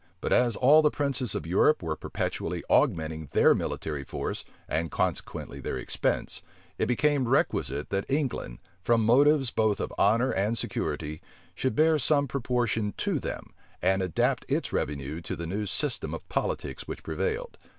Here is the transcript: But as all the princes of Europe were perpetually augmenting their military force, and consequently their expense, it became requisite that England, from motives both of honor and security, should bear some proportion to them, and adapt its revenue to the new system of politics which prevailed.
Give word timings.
But 0.19 0.33
as 0.33 0.55
all 0.55 0.81
the 0.81 0.89
princes 0.89 1.35
of 1.35 1.45
Europe 1.45 1.83
were 1.83 1.95
perpetually 1.95 2.63
augmenting 2.69 3.29
their 3.33 3.53
military 3.53 4.03
force, 4.03 4.43
and 4.67 4.89
consequently 4.89 5.59
their 5.59 5.77
expense, 5.77 6.41
it 6.79 6.87
became 6.87 7.27
requisite 7.27 7.91
that 7.91 8.09
England, 8.09 8.57
from 8.81 9.05
motives 9.05 9.51
both 9.51 9.79
of 9.79 9.93
honor 9.99 10.31
and 10.31 10.57
security, 10.57 11.21
should 11.53 11.75
bear 11.75 11.99
some 11.99 12.27
proportion 12.27 12.95
to 12.97 13.19
them, 13.19 13.53
and 13.79 14.01
adapt 14.01 14.43
its 14.51 14.73
revenue 14.73 15.21
to 15.21 15.35
the 15.35 15.45
new 15.45 15.67
system 15.67 16.15
of 16.15 16.27
politics 16.29 16.87
which 16.87 17.03
prevailed. 17.03 17.59